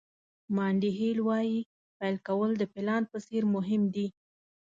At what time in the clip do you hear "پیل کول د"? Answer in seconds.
1.97-2.63